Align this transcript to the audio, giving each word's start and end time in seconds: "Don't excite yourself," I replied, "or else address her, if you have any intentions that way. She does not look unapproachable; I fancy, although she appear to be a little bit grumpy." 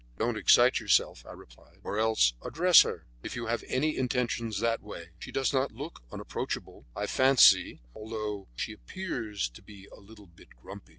"Don't 0.17 0.35
excite 0.35 0.79
yourself," 0.79 1.23
I 1.27 1.33
replied, 1.33 1.77
"or 1.83 1.99
else 1.99 2.33
address 2.41 2.81
her, 2.81 3.05
if 3.21 3.35
you 3.35 3.45
have 3.45 3.63
any 3.67 3.95
intentions 3.97 4.59
that 4.59 4.81
way. 4.81 5.09
She 5.19 5.31
does 5.31 5.53
not 5.53 5.73
look 5.73 6.01
unapproachable; 6.11 6.87
I 6.95 7.05
fancy, 7.05 7.81
although 7.93 8.47
she 8.55 8.73
appear 8.73 9.31
to 9.31 9.61
be 9.61 9.87
a 9.95 9.99
little 9.99 10.25
bit 10.25 10.55
grumpy." 10.59 10.89